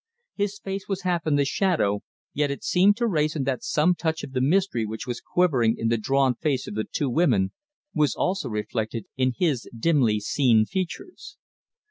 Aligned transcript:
His 0.33 0.57
face 0.57 0.87
was 0.87 1.03
half 1.03 1.27
in 1.27 1.35
the 1.35 1.45
shadow, 1.45 2.01
yet 2.33 2.49
it 2.49 2.63
seemed 2.63 2.97
to 2.97 3.05
Wrayson 3.05 3.43
that 3.43 3.61
some 3.63 3.93
touch 3.93 4.23
of 4.23 4.31
the 4.31 4.41
mystery 4.41 4.83
which 4.83 5.05
was 5.05 5.21
quivering 5.21 5.77
in 5.77 5.89
the 5.89 5.97
drawn 5.99 6.33
face 6.33 6.65
of 6.65 6.73
the 6.73 6.85
two 6.85 7.07
women 7.07 7.51
was 7.93 8.15
also 8.15 8.49
reflected 8.49 9.05
in 9.15 9.35
his 9.37 9.69
dimly 9.77 10.19
seen 10.19 10.65
features. 10.65 11.37